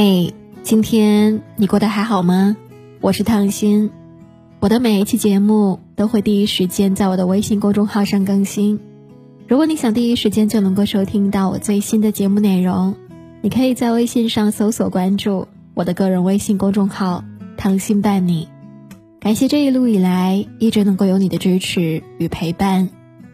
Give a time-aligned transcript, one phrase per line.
[0.00, 0.32] 嘿，
[0.62, 2.56] 今天你过得还好吗？
[3.00, 3.90] 我是唐心，
[4.60, 8.78] 我的每一期节目都会第一时间在我的微信公众号上更新。
[9.48, 12.94] 如果你想第一时间就能够收听到我最新的节目内容，
[13.40, 17.24] 你可以在微信上搜索关注我的个人微信公众号
[17.58, 18.46] “唐心伴你”。
[19.18, 22.88] 感谢这一路以来一直能够有你的支持与陪伴，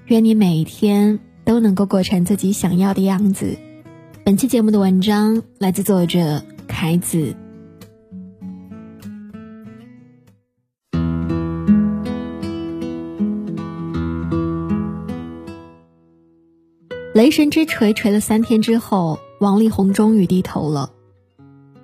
[0.06, 3.58] 愿你每一天都能够过成自己想要的样子。
[4.24, 6.42] 本期节目的文章来自作者
[6.74, 7.34] 孩子。
[17.14, 20.90] 雷神之锤锤了三天之后，王力宏终于低头了。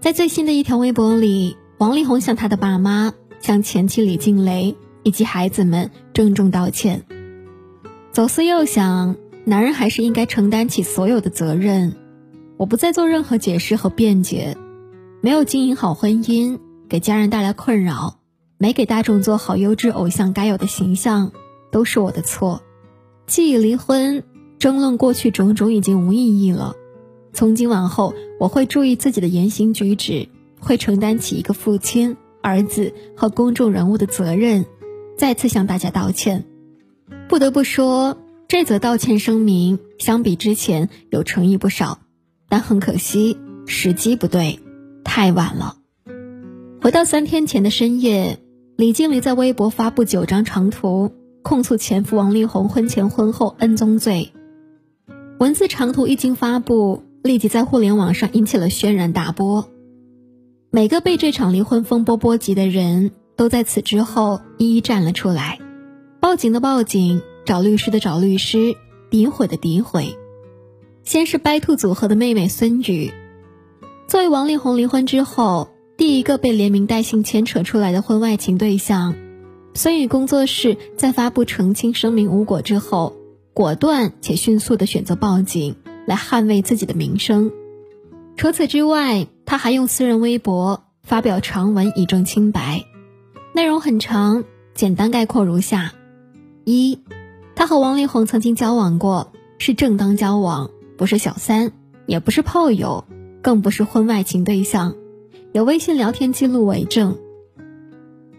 [0.01, 7.05] 在最新的一条微博里，王力宏向他的爸妈、向前妻李静蕾以及孩子们郑重道歉。
[8.13, 11.95] 左思右想，男人还是应该承担起所有的责任。
[12.57, 14.57] 我不再做任何解释和辩解，
[15.23, 18.21] 没有经营好婚姻，给家人带来困扰，
[18.57, 21.33] 没给大众做好优质偶像该有的形象，
[21.71, 22.63] 都是我的错。
[23.27, 24.25] 既已离婚，
[24.59, 26.75] 争论过去种种已经无意义了。
[27.35, 30.27] 从今往后，我会注意自己的言行举止，
[30.59, 34.65] 会承担起一个父亲、儿子和公众人物的责任，
[35.19, 36.47] 再次向大家道歉。
[37.29, 38.17] 不得不说，
[38.49, 41.99] 这则道歉声明相比之前有诚意不少。
[42.49, 44.59] 但很可惜，时机不对，
[45.05, 45.77] 太晚了。
[46.81, 48.39] 回到三天前的深夜，
[48.77, 54.33] 李经理在微博发布九张长图，控诉前夫王力宏婚前婚后恩宗罪。
[55.39, 59.69] 文字长图一经发布，立即在互联网上引起了轩然大波。
[60.71, 65.59] 每个被这场离婚风波波及的人都在此之后一一站了出来，
[66.21, 68.77] 报警的报警，找律师的找律师，
[69.11, 70.17] 诋毁的诋毁。
[71.03, 73.11] 先是白兔组合的妹妹孙宇，
[74.11, 79.15] 作为王力宏离婚之后第一个被连名带姓牵扯出来的婚外情对象，
[79.73, 83.15] 孙宇工作室在发布澄清声明无果之后，
[83.55, 85.77] 果断且迅速的选择报警
[86.09, 87.53] 来捍卫自己的名声。
[88.37, 92.87] 除此之外，他还用私人微博发表长文以证清白，
[93.55, 94.43] 内容很长，
[94.75, 95.93] 简单概括如下：
[96.65, 96.99] 一，
[97.55, 100.73] 他和王力宏曾经交往过，是正当交往。
[100.97, 101.71] 不是小三，
[102.07, 103.05] 也不是炮友，
[103.43, 104.95] 更不是婚外情对象，
[105.53, 107.17] 有微信聊天记录为证。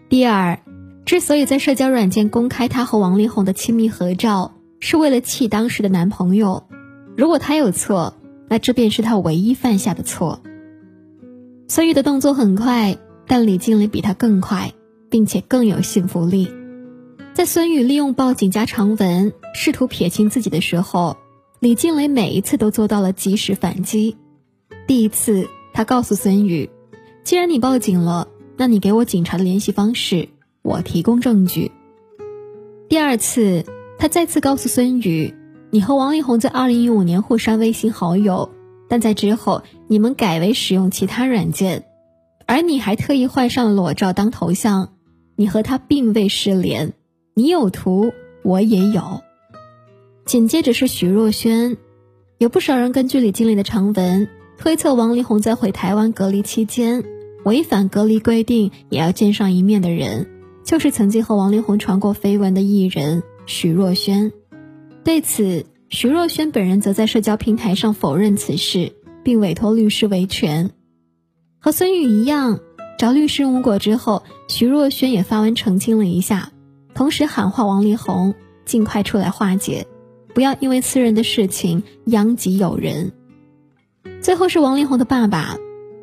[0.08, 0.60] 第二，
[1.04, 6.64] 之所以在社交软件公开他和王力宏的亲密合照，是为了气当时的男朋友。
[7.16, 8.14] 如果他有错，
[8.48, 10.42] 那这便是他唯一犯下的错。
[11.68, 14.72] 孙玉的动作很快，但李静蕾比他更快，
[15.10, 16.48] 并且更有信服力。
[17.34, 21.16] 在孙宇利用报警加长文试图撇清自己的时候。
[21.60, 24.16] 李静蕾每一次都做到了及时反击。
[24.86, 26.68] 第一次，他告诉孙宇
[27.24, 30.28] ：“既然你报警了，那你给我警察的联系方式，
[30.62, 31.70] 我提供证据。”
[32.88, 33.64] 第二次，
[33.98, 35.34] 他再次告诉孙宇
[35.70, 38.50] ：“你和王力宏在2015年互删微信好友，
[38.88, 41.84] 但在之后你们改为使用其他软件，
[42.46, 44.90] 而你还特意换上了裸照当头像。
[45.36, 46.92] 你和他并未失联，
[47.34, 48.12] 你有图，
[48.44, 49.22] 我也有。”
[50.26, 51.78] 紧接着是徐若瑄，
[52.38, 54.28] 有不少人根据李经理的长文
[54.62, 57.02] 推测，王力宏在回台湾隔离期间
[57.44, 60.28] 违反隔离规定也要见上一面的人，
[60.64, 64.30] 就是曾经和王力宏传过绯闻的艺人徐若瑄。
[65.02, 68.92] 对此，徐若瑄本人则在社交平台上否认此事，
[69.24, 70.70] 并委托律师维权。
[71.58, 72.60] 和孙宇一样，
[73.00, 76.52] 找律师无果之后，徐若瑄也发文澄清了一下，
[76.94, 78.32] 同时喊话王力宏
[78.64, 79.88] 尽快出来化解。
[80.32, 83.10] 不要因为私人的事情殃及友人。
[84.22, 85.58] 最后是王力宏的爸爸，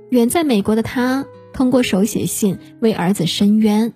[0.10, 3.94] 远在美国的他通过手写信为儿子申冤，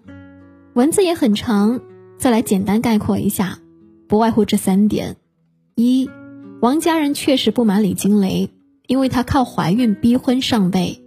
[0.73, 1.81] 文字也很长。
[2.17, 3.59] 再来简单概括一下，
[4.07, 5.17] 不外乎这三点：
[5.75, 6.09] 一，
[6.61, 8.49] 王家人确实不满李金雷，
[8.87, 11.01] 因为他靠怀孕逼婚上位；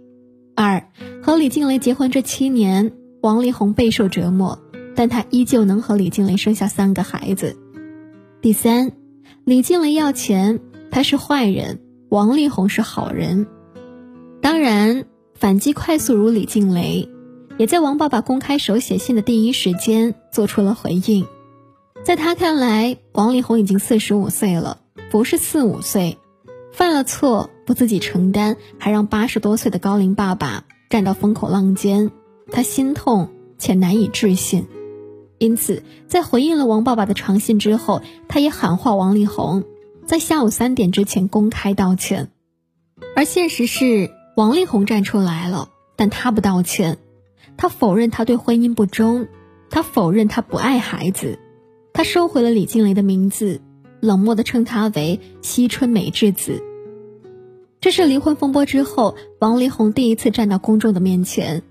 [0.55, 0.91] 二，
[1.23, 2.91] 和李静蕾结婚这七年，
[3.23, 4.59] 王力宏备受折磨，
[4.95, 7.55] 但他依旧能和李静蕾生下三个孩子；
[8.41, 8.91] 第三。
[9.43, 10.59] 李静蕾要钱，
[10.91, 11.77] 他是坏人；
[12.09, 13.47] 王力宏是好人。
[14.41, 17.09] 当然，反击快速如李静蕾，
[17.57, 21.25] 也在王爸爸公开手写信的第一时间做出了回应。
[22.03, 24.79] 在他看来，王力宏已经四十五岁了，
[25.11, 26.17] 不是四五岁，
[26.71, 32.11] 犯了错不自己承担，还让八十多岁的高龄爸爸站到风口浪尖，
[32.49, 34.67] 他心痛且难以置信。
[35.39, 39.65] 因此，在回应了王爸爸的长信之后，他也喊话王力宏，
[40.07, 42.31] 在下午三点之前公开道歉。
[43.13, 46.97] 而现实是，王力宏站出来了，但他不道歉，
[47.57, 49.27] 他否认他对婚姻不忠，
[49.69, 51.39] 他否认他不爱孩子，
[51.91, 53.59] 他收回了李静蕾的名字，
[53.99, 56.63] 冷漠地称她为惜春美智子。
[57.81, 61.63] 这是离婚风波之后，王力宏第一次站到公众的面前，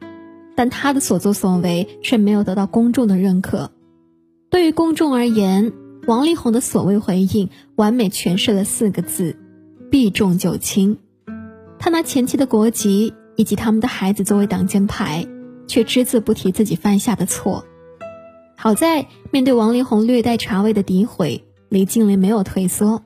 [0.54, 3.72] 但他的所作所为却没有得到公众的认可。
[4.50, 5.72] 对于公众而言，
[6.06, 9.36] 王力宏的所谓回应完美诠释了四个字：
[9.90, 10.98] 避重就轻。
[11.80, 15.26] 他拿前妻的国籍以及他们的孩子作为挡箭牌，
[15.66, 17.64] 却只字不提自己犯下的错。
[18.56, 23.02] 好在面对王力宏略带茶味的诋毁，李静蕾没有退缩，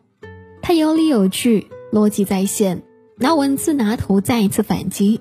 [0.60, 2.82] 她有理有据，逻辑在线。
[3.16, 5.20] 拿文字拿图再一次反击，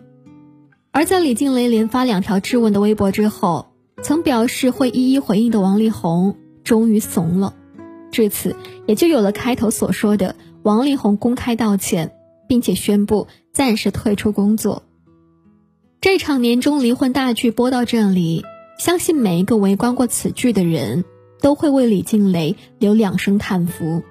[0.91, 7.55] 而在李静蕾连发两条质问的微博之后，曾表示会一一回应的王力宏终于怂了，
[8.11, 8.55] 至此
[8.87, 12.11] 也就有了开头所说的王力宏公开道歉，
[12.47, 14.83] 并且宣布暂时退出工作。
[16.01, 18.45] 这场年终离婚大剧播到这里，
[18.77, 21.05] 相信每一个围观过此剧的人
[21.41, 24.03] 都会为李静蕾留两声叹服，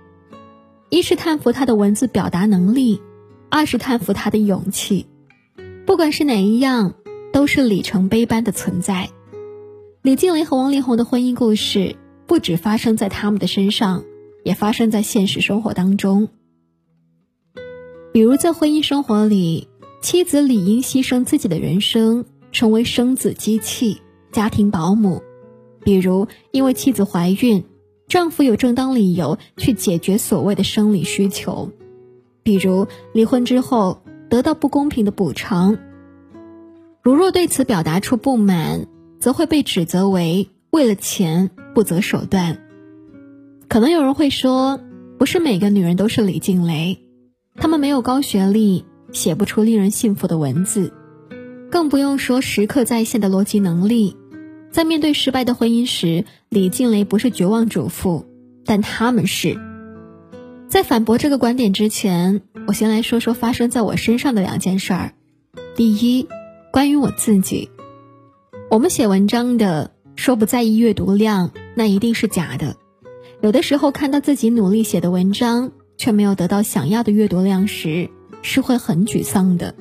[0.90, 3.00] 一是叹服她的文字表达能力。
[3.50, 5.06] 二是叹服他的勇气，
[5.86, 6.92] 不管是哪一样，
[7.32, 9.08] 都是里程碑般的存在。
[10.02, 11.96] 李静蕾和王力宏的婚姻故事，
[12.28, 14.04] 不止发生在他们的身上，
[14.44, 16.28] 也发生在现实生活当中。
[18.12, 19.66] 比如在婚姻生活里，
[20.02, 25.22] 妻子理应牺牲自己的人生，成为生子机器、家庭保姆；
[25.82, 27.64] 比如因为妻子怀孕，
[28.08, 31.72] 丈夫有正当理由去解决所谓的生理需求。
[32.42, 35.78] 比如离婚之后得到不公平的补偿，
[37.02, 38.86] 如若对此表达出不满，
[39.18, 42.58] 则会被指责为为了钱不择手段。
[43.68, 44.80] 可能有人会说，
[45.16, 46.98] 不是每个女人都是李静蕾，
[47.54, 50.92] 她们没有高学历，写不出令人信服的文字，
[51.70, 54.16] 更不用说时刻在线的逻辑能力。
[54.72, 58.26] 在面对失败的婚姻时，李静蕾不是绝望主妇，
[58.64, 59.56] 但他们是。
[60.66, 65.12] 在反驳这个观点之前，我先来说说发生在我身上的两件事儿。
[65.76, 66.26] 第一，
[66.72, 67.70] 关于我自己，
[68.68, 72.76] 我们写文章的说不在意阅读量，那一定是假的。
[73.40, 78.10] 有的时候看到自己努力写的文章却没有得到想要的阅读量时，
[78.42, 79.76] 是会很沮丧的。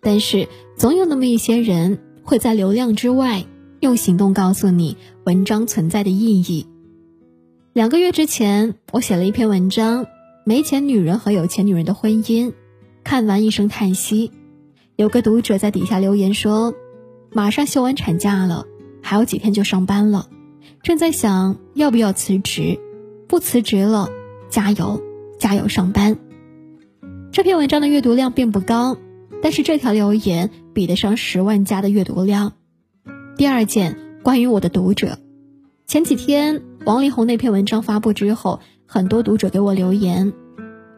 [0.00, 3.44] 但是总有那么一些人会在流量之外，
[3.80, 4.96] 用行动告诉你
[5.26, 6.66] 文章存在的意义。
[7.74, 10.06] 两个月之前，我写了一篇文章，
[10.46, 12.46] 《没钱女人和有钱女人的婚姻》，
[13.04, 14.32] 看完一声叹息。
[14.96, 16.72] 有个读者在底下留言说
[17.34, 18.64] ：“马上休完产假了，
[19.02, 20.30] 还有几天就上班了，
[20.82, 22.78] 正在想要不要辞职。
[23.28, 24.08] 不辞职了，
[24.48, 25.02] 加油，
[25.38, 26.18] 加油上班。”
[27.30, 28.96] 这篇文章的阅读量并不高，
[29.42, 32.54] 但是这条留言比得上十万加的阅读量。
[33.36, 35.18] 第二件关于我的读者，
[35.86, 36.62] 前几天。
[36.86, 40.32] 王力宏那篇文章发布之后，很多读者给我留言。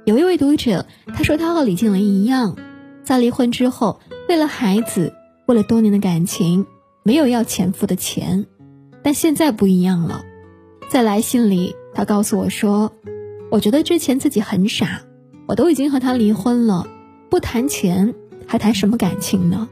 [0.05, 2.57] 有一位读者，他说他和李静蕾一样，
[3.03, 3.99] 在离婚之后，
[4.29, 5.13] 为了孩子，
[5.47, 6.67] 为了多年的感情，
[7.03, 8.47] 没有要前夫的钱。
[9.03, 10.25] 但现在不一样了，
[10.89, 12.93] 在来信里，他告诉我说
[13.51, 15.03] ：“我觉得之前自己很傻，
[15.47, 16.87] 我都已经和他离婚了，
[17.29, 18.15] 不谈钱
[18.47, 19.69] 还谈什么感情呢？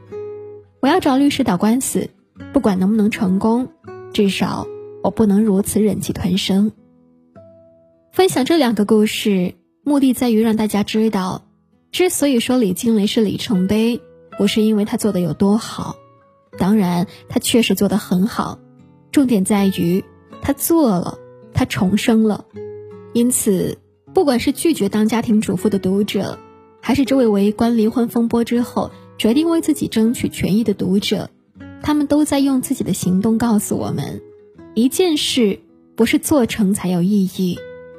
[0.81, 2.09] 我要找律师打官司，
[2.53, 3.69] 不管能不能成功，
[4.13, 4.67] 至少。”
[5.01, 6.73] 我不能如此忍气吞声。
[8.11, 11.43] 分享这两个故事，目的在于让大家知道，
[11.93, 14.01] 之所以说李静蕾是里程碑，
[14.37, 15.95] 不是因为她做的有多好，
[16.57, 18.59] 当然她确实做的很好，
[19.11, 20.03] 重点在于
[20.41, 21.17] 他做了，
[21.53, 22.45] 他重生了。
[23.13, 23.77] 因此，
[24.13, 26.37] 不管是拒绝当家庭主妇的读者，
[26.81, 31.29] 还是这位围观离婚风波之后决定为自己争取权益的读者，
[31.81, 34.21] 他们都在用自己的行动告诉我们。
[34.75, 35.59] 一件事
[35.95, 37.57] 不是做成才有意义，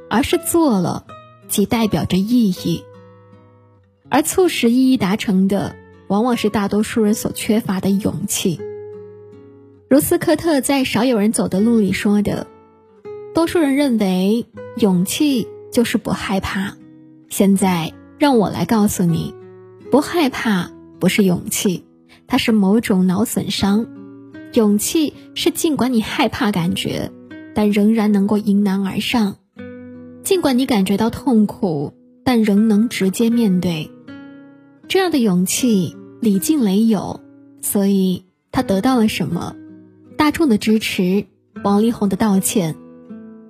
[0.09, 1.05] 而是做了，
[1.49, 2.85] 即代表着意义。
[4.09, 5.75] 而促使意义达成的，
[6.09, 8.61] 往往是大多数人所缺乏的勇气。
[9.91, 12.47] 如斯科特在《少有人走的路》里说的
[13.35, 16.77] ：“多数人认为勇气就是不害怕，
[17.29, 19.35] 现在让我来告诉你，
[19.91, 20.71] 不害怕
[21.01, 21.85] 不是勇气，
[22.29, 23.89] 它是某种脑损伤。”
[24.55, 27.11] 勇气是尽管你害怕感觉，
[27.53, 29.39] 但仍然能够迎难而上；
[30.23, 33.91] 尽管你感觉到痛苦，但仍能直接面对。
[34.87, 37.21] 这样的勇气，李静蕾有，
[37.61, 39.57] 所以她得到了什么？
[40.21, 41.25] 大众的支持，
[41.65, 42.77] 王力宏的道歉，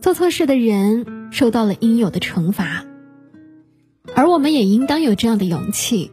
[0.00, 2.86] 做错事的人受到了应有的惩罚。
[4.14, 6.12] 而我们也应当有这样的勇气，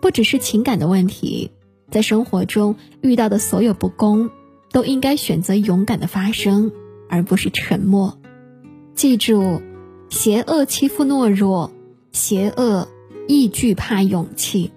[0.00, 1.52] 不只是情感的问题，
[1.88, 4.30] 在生活中遇到的所有不公，
[4.72, 6.72] 都应该选择勇敢的发声，
[7.08, 8.18] 而不是沉默。
[8.96, 9.62] 记住，
[10.08, 11.70] 邪恶欺负懦弱，
[12.10, 12.88] 邪恶
[13.28, 14.72] 亦惧怕勇气。